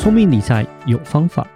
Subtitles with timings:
[0.00, 1.46] 聪明理财有方法，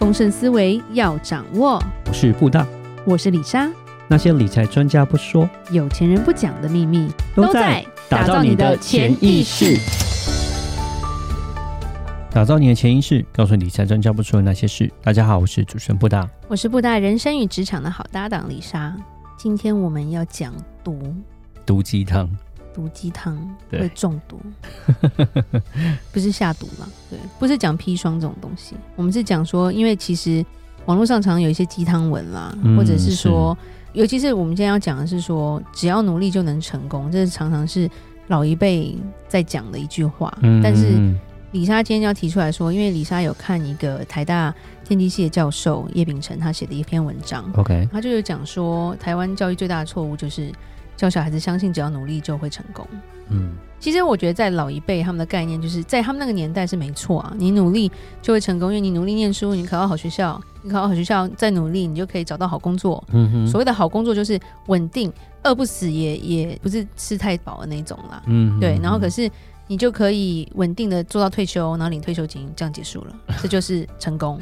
[0.00, 1.80] 丰盛思维要掌握。
[2.08, 2.66] 我是布大，
[3.04, 3.70] 我是李莎。
[4.08, 9.78] 那些理财专家不说，有钱人不讲的秘密，都在打造你的潜意识。
[12.32, 14.92] 打造你的潜意识，告诉理财专家不说的那些事。
[15.00, 18.92] 大家好，我是主持人布大，我是布大人生与职场的好搭档李莎。
[19.36, 20.52] 今天我们要讲
[20.82, 21.14] 毒，
[21.64, 22.28] 毒鸡汤。
[22.74, 23.38] 毒鸡汤
[23.70, 24.40] 会中毒，
[26.12, 26.88] 不是下毒嘛？
[27.08, 28.74] 对，不是讲砒霜这种东西。
[28.96, 30.44] 我们是讲说，因为其实
[30.86, 33.56] 网络上常有一些鸡汤文啦，嗯、或者是说，
[33.94, 37.88] 是尤其是我们今天要讲的是说，只要努力就能成功，这是常常是
[38.26, 38.96] 老一辈
[39.28, 40.36] 在讲的一句话。
[40.42, 41.00] 嗯、但是
[41.52, 44.52] 李莎今天要提出来说，因为李莎有看一个台大
[44.84, 50.50] 天机系的教授叶秉成他写的一篇文章，OK，他就有讲说，台湾教育最大的错误就是。
[50.96, 52.86] 教小孩子相信只要努力就会成功。
[53.30, 63.02] 嗯，其实我觉得在老一辈他们的概念就是在他们那个年代是没错啊，你努力就会成功，因为你努力念书，你考到好学校，你考到好学校再努力，你就可以找到好工作。
[63.12, 65.10] 嗯哼，所谓的好工作就是稳定，
[65.42, 68.22] 饿不死也也不是吃太饱的那种啦。
[68.26, 69.30] 嗯，对，然后可是
[69.66, 74.38] 你就可以稳定的做到退休，然后领退休金，这样结束了，这就是成功。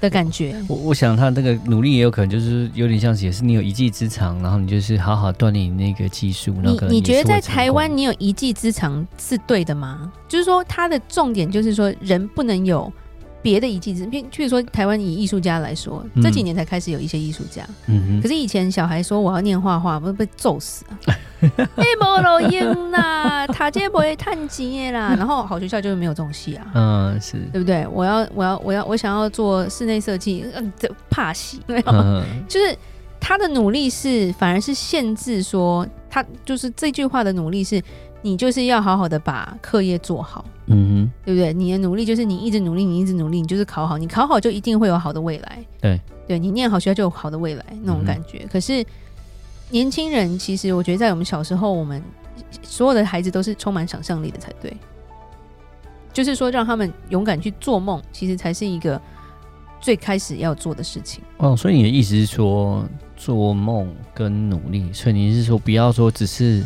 [0.00, 6.54] 的感觉，我我想他那个努力也有可能就是有点像是，也是你有一技之长，然后你就是好好锻炼你那个技术。
[6.62, 10.12] 你你觉得在台湾你有一技之长是对的吗？
[10.28, 12.92] 就是说他的重点就是说人不能有。
[13.42, 17.62] 别的一技之长，譬如说台湾以艺术家来说，这几年才开始有一些艺术家。
[17.86, 18.22] 嗯哼。
[18.22, 20.94] 可是以前小孩说我要念画画，不是被揍死啊！
[21.42, 25.14] 哎，没路用啦，他这不会探钱啦。
[25.18, 26.66] 然后好学校就是没有这种戏啊。
[26.74, 27.84] 嗯，是对不对？
[27.88, 31.82] 我要，我要，我要，我想要做室内设计，嗯，这怕戏没有。
[31.92, 32.76] 嗯、就是
[33.18, 37.82] 他的努力是反而是限制说他就是这句话的努力是。
[38.24, 41.52] 你就是要好好的把课业做好，嗯哼，对不对？
[41.52, 45.58] 你的努力就是你一直努力，你一直努力，你就是考好，你考好就一定会有好的未来。
[45.80, 48.38] 对，对你念好学校就有好的未来那种感觉。
[48.44, 48.48] 嗯。
[48.52, 48.84] 可是
[49.70, 52.00] 年轻人其实，我觉得在我们小时候，我们
[52.62, 54.72] 所有的孩子都是充满想象力的才对。
[56.12, 59.00] 就是说，让他们勇敢去做梦，其实才是一个
[59.80, 61.24] 最开始要做的事情。
[61.38, 62.84] 哦，所以你的意思是说，
[63.16, 66.62] 做梦跟努力，所以你是说，不要说只是。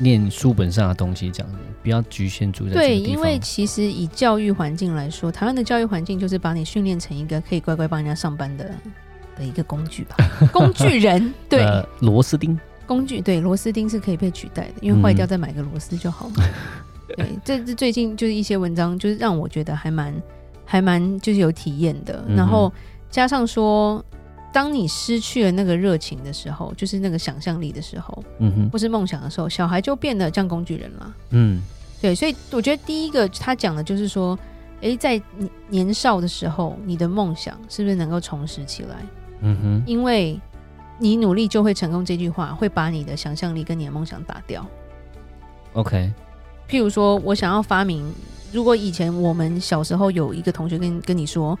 [0.00, 2.72] 念书本上的东西，这样子不要局限住在。
[2.72, 8.70] 对，因为其实以教育环境来说，台湾的教育环境就是把你训练成一个可以乖乖帮人家上班的
[9.36, 10.16] 的一个工具吧，
[10.50, 11.32] 工具人。
[11.48, 12.58] 对，呃、螺丝钉。
[12.86, 16.32] 工具对，螺丝钉是可以被取代的，因为坏掉再买个螺丝就好了。
[16.38, 20.14] 嗯、 对，这是最近就是一些文章，就是让我觉得还蛮
[20.64, 22.72] 还蛮就是有体验的，然后
[23.10, 24.04] 加上说。
[24.52, 31.14] 当你失去了那个热情的时候，就是那个想象力的时候，嗯哼，或是梦想的时候，小孩就变得像工具人了。
[31.30, 31.62] 嗯，
[32.00, 34.36] 对，所以我觉得第一个他讲的就是说，
[34.80, 35.20] 诶，在
[35.68, 38.96] 年少的时候，你的梦想是不是能够重拾起来？
[39.40, 40.40] 嗯哼，因为
[40.98, 44.66] 你努力就会成功这句话，会把你的想象力跟你的梦想打掉。
[45.74, 46.12] OK，
[46.68, 48.12] 譬如说我想要发明，
[48.52, 51.56] 如果以前我们小时候有一个同学跟跟你说。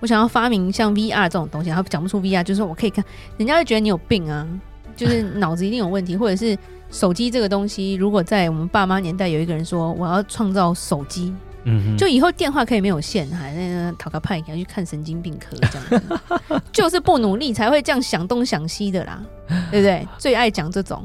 [0.00, 3.04] 我想要发明像 VR 这种东西，他讲不出 VR，就是说我可以看，
[3.36, 4.46] 人家会觉得你有病啊，
[4.96, 6.56] 就是脑子一定有问题，或者是
[6.90, 11.32] 手机这个东西，如果在我们爸妈年代有一个人说我要创造手机，
[11.64, 16.02] 嗯哼，就以后电话可以没有线，还那个讨个派，要去看神经病科这样
[16.48, 19.22] 子， 就是不努力才会这样想东想西的啦，
[19.70, 20.06] 对不对？
[20.18, 21.04] 最爱讲这种。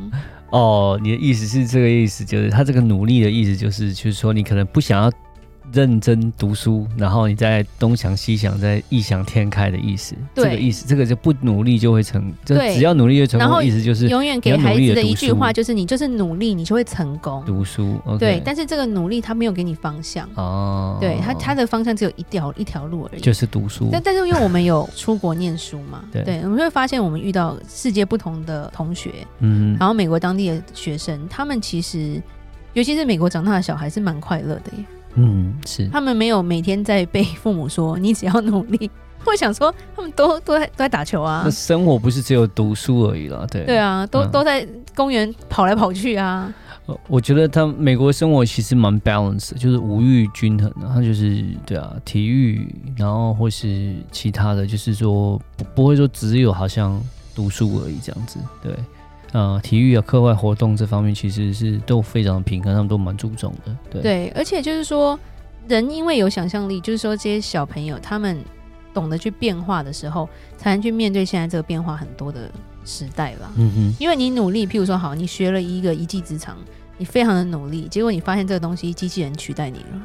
[0.52, 5.12] 哦，你的意思是这个意思，就是他这个努力的意思，就是就是说你可能不想要。
[5.74, 10.16] 认真读书，然后你再东想西想，再异想天开的意思。
[10.34, 13.64] 对这个意思，这个就不努力就会成，就只要努力就成功。
[13.64, 17.44] 意思就是永远给孩子的一句话就是：你就是努力，你就会成功。
[17.46, 18.42] 读书，okay、对。
[18.46, 23.90] 但是这个努力他没有给你方向哦，对他他的方向只有一条一条路而已，就是读书。
[23.92, 32.22] 但但是因为我们有出国念书嘛，对，对，我们会发现我们遇到世界不同的同学，嗯，然后美国当地的学生，他们其实
[32.74, 34.86] 尤其是美国长大的小孩是蛮快乐的耶。
[35.16, 38.90] 嗯，是他们没有每天在被父母说你只要努力，
[39.24, 41.42] 会想说他们都都在都在打球啊。
[41.46, 46.54] 那生活不是只有读书而已了，对对啊，都、嗯、都在公园跑来跑去啊。
[47.08, 50.88] 我觉得他美国生活其实蛮 balance，就是五育均衡的。
[50.94, 57.02] 他就是对啊，体育，然后或是其他的，就是说不不会说只有好像
[57.34, 58.72] 读书而已这样子，对。
[59.36, 63.78] 呃，体育啊，课外活动这方面其实是都非常平衡，他们都蛮注重的。
[63.92, 65.20] 对，对，而且就是说，
[65.68, 68.38] 人因为有想象力，就是说这些小朋友他们
[68.94, 72.50] 懂得去变化的时候，才能去面对现在这个变化很多的
[72.86, 73.52] 时代吧。
[73.58, 76.56] 嗯嗯，因为你努力，譬如说，好，你学了一个一技之长，
[76.98, 80.02] 你非常的努力，结果你发现这个东西机器人取代你了。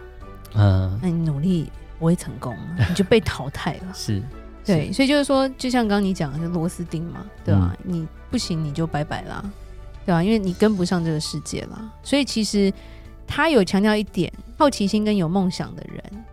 [0.56, 2.56] 嗯，那你努力不会成功，
[2.88, 3.86] 你就被淘汰了。
[3.94, 4.20] 是，
[4.70, 7.92] 对，所以就是说，就像刚刚你讲的，是螺丝钉嘛，对吧、嗯。
[7.92, 9.44] 你不行，你就拜拜啦，
[10.06, 11.92] 对吧、因为你跟不上这个世界啦。
[12.02, 12.72] 所以其实
[13.26, 16.24] 他有强调一点，好奇心跟有梦想的人，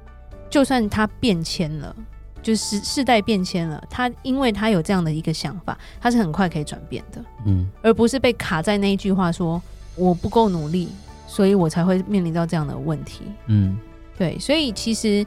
[0.49, 1.95] 就算他变迁了，
[2.41, 7.67] 就是世代变迁了，他因为他有这样的一个想法，他是很快可以转变的，嗯。
[7.81, 9.61] 而不是被卡在那一句话说
[9.95, 10.89] 我不够努力，
[11.27, 13.23] 所以我才会面临到这样的问题。
[13.47, 13.77] 嗯。
[14.17, 15.25] 对，所以其实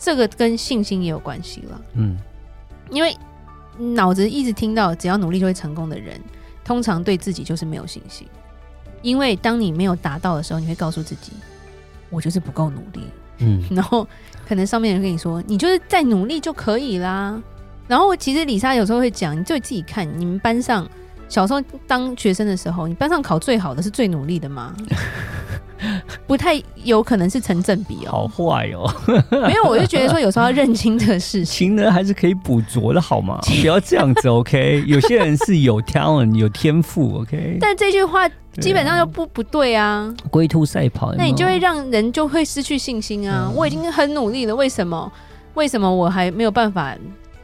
[0.00, 2.18] 这个跟信心也有关系了，嗯。
[2.90, 3.16] 因为
[3.94, 6.20] 脑子一直听到只要努力就会成功的人，
[6.64, 8.26] 通常对自己就是没有信心，
[9.02, 11.32] 因为当你没有达到的时候，你会告诉自己，
[12.08, 13.06] 我就是不够努力，
[13.38, 13.62] 嗯。
[13.70, 14.04] 然后
[14.48, 17.40] 可能上面人跟你说，你就是再努力就可以啦。
[17.86, 20.88] 然后其实李莎有时候会讲，你就自己看，你们班上
[21.28, 24.74] 小时候当学生的时候，你班上考最好的是最努力的吗？
[26.26, 28.10] 不太有可能是成正比哦。
[28.10, 28.92] 好坏哦，
[29.46, 31.68] 没有，我就觉得说有时候要认清这个事情。
[31.70, 33.38] 情人还是可以捕捉的好吗？
[33.60, 34.84] 不要这样子，OK？
[34.86, 37.58] 有些人是有 talent 有天赋，OK？
[37.60, 38.28] 但这句话
[38.60, 43.46] 基本上就不不对啊，龟兔赛跑，那你就会让人就会失去信心啊。
[43.48, 45.10] 嗯我已经很努力了，为什么？
[45.54, 46.94] 为什么我还没有办法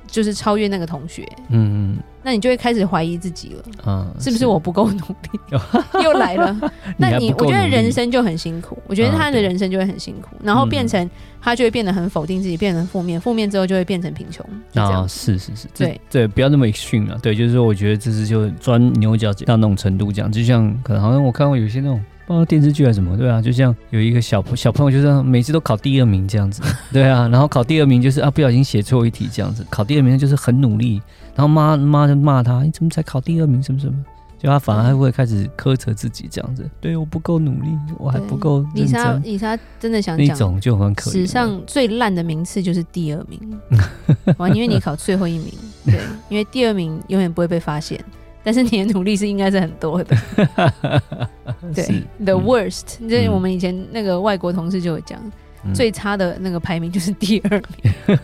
[0.07, 1.23] 就是超越那个同学？
[1.49, 5.41] 没有嗯那你就会开始怀疑自己了，是不是我不够努力？
[6.03, 6.59] 又来了。
[6.97, 11.09] 那你我觉得人生就很辛苦，我觉得他的人生就会很辛苦，然后变成
[11.41, 14.45] 他就会变得很否定自己，变成负面，负面之后就会变成贫穷。
[14.75, 17.17] 啊，是是是，对对，不要那么 extreme 啊。
[17.23, 22.03] 对，就是说，我觉得这是就钻牛角尖到那种程度讲，就像可能好像我看过有些那种。
[22.27, 26.61] 不知道电视剧还是什么，对啊，就像有一个小小朋友，就是每次都考第二名这样子，
[26.93, 31.01] 对啊，然后考第二名就是啊不小心写错一题这样子，考第二名就是很努力，
[31.35, 33.95] 然后妈妈就骂他，你怎么才考第二名什么什么，
[34.39, 41.13] 就他反而还会开始苛责自己这样子，对，我不够努力，我还不够李莎，认真，李莎真的想那讲，种就很可怜。
[41.13, 43.41] 史上最烂的名次就是第二名，
[44.37, 45.53] 完，因为你考最后一名，
[45.85, 48.05] 对，因为第二名永远不会被发现。
[48.47, 50.17] 但是你的努力是应该是很多的，
[51.75, 51.85] 对
[52.25, 52.45] ，the 嗯。
[52.45, 55.21] worst，就是我们以前那个外国同事就有讲，
[55.65, 55.75] 嗯。
[55.75, 58.21] 最差的那个排名就是第二名，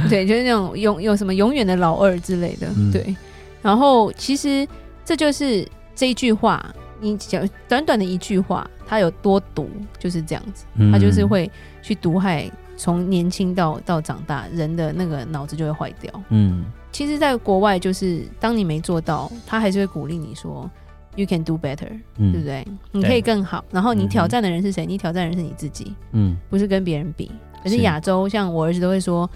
[0.08, 2.90] 对，就是那种永有什么永远的老二之类的，嗯。
[2.90, 3.14] 对。
[3.60, 4.66] 然后其实
[5.04, 9.68] 这就是这一句话，你讲短短的一句话，它有多毒，
[9.98, 11.50] 就是这样子，它就是会
[11.82, 16.64] 去毒害从年轻到到长大人的那个脑子就会坏掉，嗯。
[16.92, 20.70] 其实，在国外，就是当你没做到，他还是会鼓励你说
[21.16, 22.66] ，You can do better，、嗯对不对？
[22.92, 23.64] 你可以更好。
[23.70, 24.84] 然后你挑战的人是谁？
[24.84, 27.30] 你挑战的人是你自己，嗯不是跟别人比。
[27.62, 29.28] 可是是亚洲，像我儿子都会说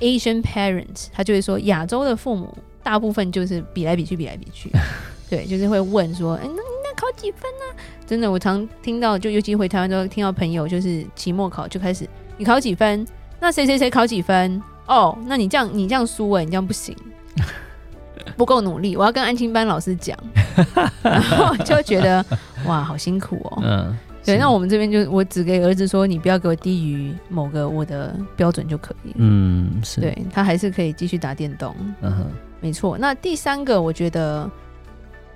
[0.00, 4.70] ，Asian parents，他就会说，亚洲的父母大部分就是比来比去，比来比去。
[5.30, 8.04] 对，就是会问说，哎，那你那考几分呢、啊？
[8.06, 13.06] 真的，我常听到，就尤其回台湾之后，听到朋友就是期末考就开始，你考几分？
[13.38, 14.62] 那谁谁谁考几分？
[14.86, 16.96] 哦，那你这样你这样输哎，你这样不行，
[18.36, 18.96] 不够努力。
[18.96, 20.16] 我要跟安亲班老师讲，
[21.02, 22.24] 然后就觉得
[22.66, 23.58] 哇，好辛苦哦。
[23.62, 29.12] 嗯，对，那我们这边就我只给儿子说，你不要给我低于某个我的标准就可以。
[29.16, 32.26] 嗯是，对他还是可以继续打电动，嗯哼，
[32.60, 32.96] 没错。
[32.98, 34.48] 那第三个，我觉得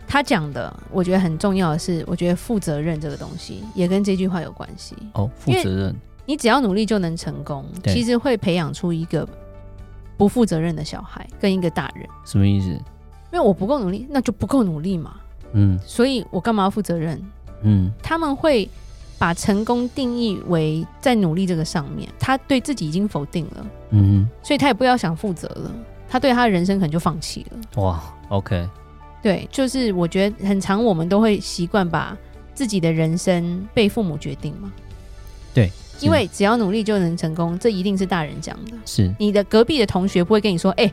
[0.06, 4.96] 他讲的，我觉得很重要的是，我觉得负责任这个东西也跟这句话有关系。
[5.14, 5.96] 哦，负责任，
[6.30, 9.28] 你只要努力就能成功，其实会培养出一个
[10.16, 12.06] 不负责任的小孩跟一个大人。
[12.24, 12.68] 什么意思？
[12.68, 15.16] 因为我不够努力，那就不够努力嘛。
[15.54, 17.20] 嗯所以我干嘛要负责任？
[17.62, 18.70] 嗯他们会
[19.18, 25.72] 把成功定义为在努力这个上面，他对自己已经否定了，嗯所以他也不要想负责了，
[26.08, 27.82] 他对他的人生可能就放弃了。
[27.82, 28.68] 哇，OK，
[29.20, 32.16] 对，就是我觉得很长我们都会习惯把
[32.54, 34.72] 自己的人生被父母决定嘛。
[36.00, 38.72] 因为只要努力就能成功，这一定是大人讲的。
[38.84, 40.90] 是，你的隔壁的同学不会跟你说：“哎、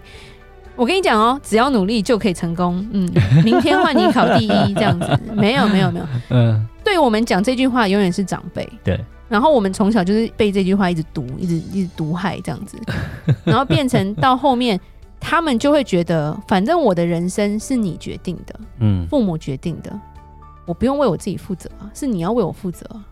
[0.76, 3.10] 我跟你讲哦，只要努力就可以成功。”嗯，
[3.44, 5.08] 明天换你考第一这样子。
[5.36, 6.06] 没有，没有，没有。
[6.30, 8.68] 嗯，对我们讲这句话，永远是长辈。
[8.84, 9.00] 对，
[9.30, 12.78] 然后我们从小就是被这句话一直毒，一直一直毒害这样子，
[13.46, 14.80] 然后变成到后面，
[15.20, 19.92] 他们就会觉得，反正我的人生是你决定的，嗯，父母决定的，
[20.66, 23.04] 我不用为我自己负责啊，是你要为我负责啊。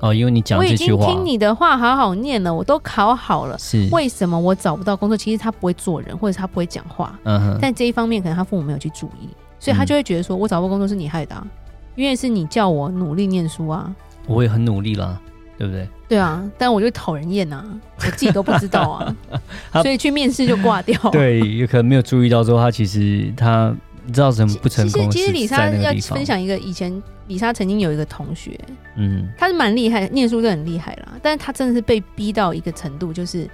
[0.00, 3.58] 哦，因为你讲我已这句话经听你的话好好念了，我都考好了。
[3.58, 5.16] 是，为什么我找不到工作？
[5.16, 9.28] 其实他不会做人，或者他不会讲话，嗯哼，但这一方面可能他父母没有去注意，
[9.58, 11.46] 所以他就会觉得说，我找不到工作是你害的、啊，
[11.96, 13.94] 因为是你叫我努力念书啊。
[14.26, 15.18] 我也很努力啦，
[15.58, 15.88] 对不对？
[16.08, 17.64] 对啊，但我就讨人厌啊，
[17.98, 19.16] 我自己都不知道啊，
[19.82, 23.74] 所以去面试就挂掉。，对，有可能没有注意到说他其实他
[24.10, 25.08] 你知道什么不成功？
[25.08, 28.58] 其实李莎要分享一个以前李莎曾经有一个同学，
[28.96, 33.48] 嗯，他是蛮厉害，念书都很厉害啦，但是他真的是被逼到一个程度，就是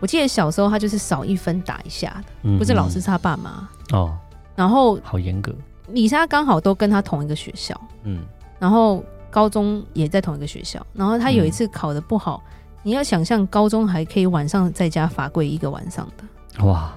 [0.00, 4.14] 我记得小时候他就是少一分打一下的，嗯、不是老师是他爸妈哦，
[4.54, 5.54] 然后好严格。
[5.88, 8.20] 李莎刚好都跟他同一个学校，嗯，
[8.58, 16.92] 然后高中也在同一个学校，然后他有一次考的不好，嗯、你要想象高中还可以晚上在家罚跪一个晚上的，哇，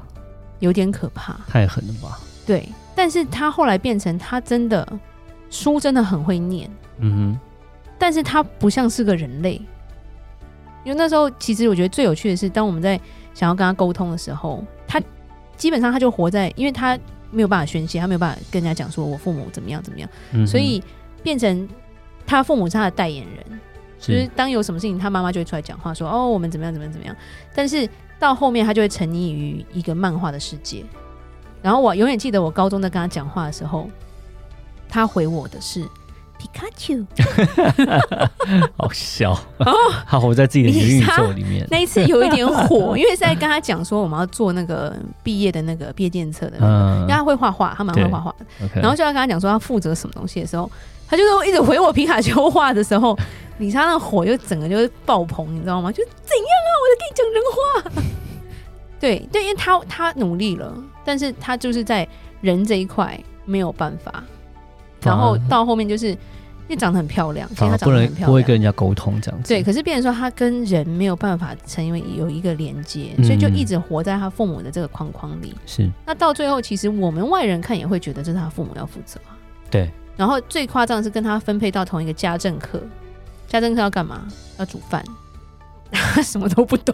[0.60, 2.20] 有点可怕，太狠了吧？
[2.46, 2.68] 对。
[2.98, 5.00] 但是他后来变成他真的
[5.51, 7.39] 书真的很会念，嗯哼，
[8.00, 9.62] 但是他不像是个人类，
[10.84, 13.00] 因为那时候其实我觉得最有趣的是，当我们在
[13.36, 15.00] 想要跟他沟通的时候，他
[15.56, 16.98] 基本上他就活在，因为他
[17.30, 20.84] 没有办法宣泄，他没有办法跟人家讲说我父母怎么样怎么样，嗯，所以
[21.22, 21.70] 变成
[22.25, 23.60] 他父母是他的代言人，
[24.00, 24.12] 是。
[24.12, 27.16] 就是当有什么事情，他妈妈就会出来讲话说哦我们怎么样怎么样怎么样，
[27.54, 27.88] 但是
[28.18, 30.84] 到后面他就会沉溺于一个漫画的世界。
[31.62, 33.90] 然后我永远记得我高中在跟他讲话的时候，
[34.88, 35.82] 他回我的是
[36.38, 36.96] 皮卡丘，
[38.78, 39.38] 好笑。
[39.58, 41.68] 然后他活在自己的元宇宙里面。
[41.70, 48.46] 那一次有一点火， 因为是在跟他讲说我们要做那个毕业的那个毕业检测的那个，嗯、因为他会画画，他蛮会画画的。
[48.76, 50.70] 然后就要跟他讲说他负责什么东西的时候，
[51.08, 53.18] 他就是一直回我皮卡丘画的时候，
[53.58, 55.92] 李莎那火就整个就是爆棚，你知道吗？
[55.92, 56.70] 就怎样啊？
[56.78, 58.04] 我在跟你讲人话。
[59.00, 60.72] 对对，因为他他努力了，
[61.08, 62.06] 但是他就是在
[62.42, 64.22] 人这一块没有办法，
[65.02, 66.18] 然后到后面就是因
[66.68, 69.48] 为长得很漂亮，其实他长得很漂亮，不会跟人家沟通这样子。
[69.48, 75.56] 对，可是变成说他跟人没有办法成为有一个连接，所以就一直活在他父母的这个框框里。
[75.66, 79.32] 是，那到最后，其实我们外人看也会觉得这是他父母要负责啊。
[79.72, 79.90] 对。
[80.18, 82.82] 然后最夸张的是跟他分配到同一个家政课，
[83.48, 84.28] 家政课要干嘛？
[84.60, 85.02] 要煮饭。
[85.90, 86.94] 他 什么都不懂，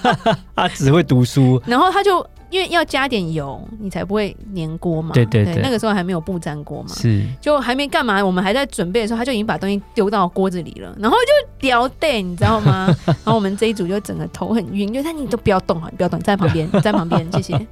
[0.54, 1.58] 他只会读书。
[1.66, 5.12] 然后他就因为要加点油，你才不会粘锅嘛。
[5.12, 6.88] 对对对，对，那个时候还没有不粘锅嘛。
[6.94, 10.96] 是，就还没干嘛，我们还在准备的时候，他就已经把东西丢到锅子里了。
[10.98, 12.94] 然后就掉电，你知道吗？
[13.06, 17.66] 然后我们这一组就整个头很晕，就他你都不要动啊，你不要动，你在旁边，在旁边， 谢谢。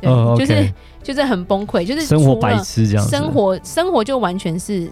[0.00, 0.72] 对，就是
[1.02, 4.90] 就是很崩溃，就是生活白痴这样，生活生活就完全是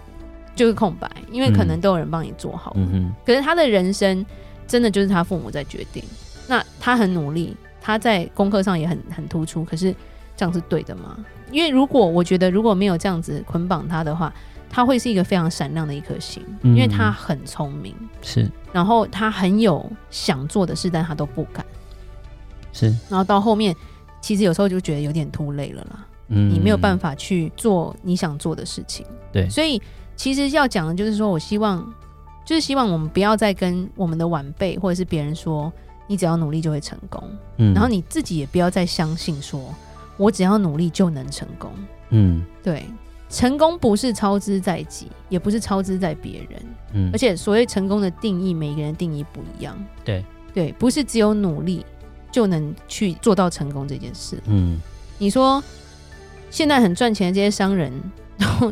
[0.55, 2.73] 就是空白，因为可能都有人帮你做好。
[2.75, 4.25] 嗯嗯，可是他的人生。
[4.69, 6.03] 真的就是他父母在决定，
[6.47, 7.57] 那他很努力，
[7.89, 9.65] 他在功课上也很很突出。
[9.65, 9.91] 可是
[10.37, 11.17] 这样是对的吗？
[11.49, 14.31] 因为如果我觉得如果没有这样子捆绑他的话，
[14.69, 21.65] 他会是一个非常闪亮的一颗星，因为他很聪明，是，然后他很有想做的事，但他都不敢，
[22.71, 23.75] 是，然后到后面
[24.21, 29.81] 其实有时候就觉得有点 too late 了啦，嗯，你没有办法去做你想做的事情，对，所以
[30.15, 31.91] 其实要讲的就是说我希望。
[32.45, 35.71] 就是希望我们不要再跟我们的晚辈或者是别人说，
[36.09, 37.23] 你只要努力就会成功。
[37.57, 39.73] 嗯，然后你自己也不要再相信说，
[40.17, 41.71] 我只要努力就能成功。
[42.09, 42.83] 嗯，对，
[43.29, 46.61] 成功不是超之在己，也不是超之在别人。
[46.93, 49.77] 嗯，而且所谓成功的定义，每个人定义不一样。
[50.03, 51.85] 对，对，不是只有努力
[52.31, 54.41] 就能去做到成功这件事。
[54.47, 54.81] 嗯，
[55.19, 55.63] 你说
[56.49, 57.93] 现在很赚钱的这些商人。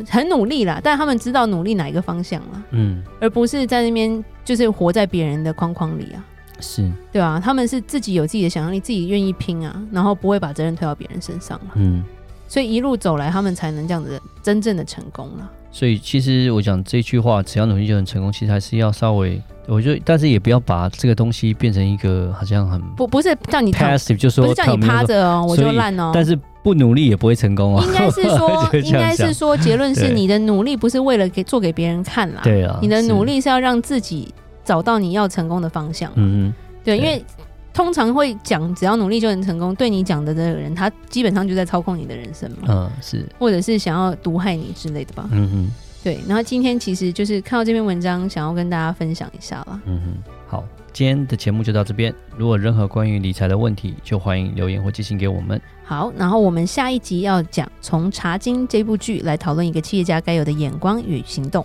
[0.08, 6.24] 很努力啦，但他们知道努力哪一个方向了，嗯，而不是在那边就是活在别人的框框里啊，
[6.60, 12.02] 是对啊，他们是自己有自己的想象力，自己愿意拼啊，然后不会把责任推到别人身上了，嗯，
[12.48, 15.50] 所以一路走来，他们才能这样子真正的成功了。
[15.70, 26.38] 所以其实我讲这句话，只要努力就能成功，其实还是要稍微，我觉得，但是也不要把这个东西变成一个好像很不不是叫你 passive，就说不是叫你趴着哦，我就烂哦，但是。
[26.60, 27.84] 不努力也不会成功啊！
[27.86, 32.40] 应该是说， 应该是说，结论是你的努力不是为了给做给别人看啦。
[32.42, 34.34] 对啊，你的努力是要让自己
[34.68, 36.12] 找到你要成功的方向。
[36.16, 36.52] 嗯，
[36.84, 37.24] 对，因为
[37.72, 42.66] 通常会讲只要努力就能成功，对你讲的这个人，他基本上就在操控你的人生嘛。
[42.68, 45.26] 嗯，是，或者是想要毒害你之类的吧。
[45.32, 45.70] 嗯嗯，
[46.04, 46.20] 对。
[46.28, 49.80] 然后今天其实就是看到这篇文章，想要跟大家分享一下啦。
[49.86, 50.64] 嗯哼，好。
[50.90, 52.12] 今天的节目就到这边。
[52.36, 55.60] 如果任何关于理财的问题，就欢迎留言或寄信给我们。
[55.84, 61.64] 好，然后我们下一集要讲从《茶经》这部剧来讨论一个企业家该有的眼光与行动，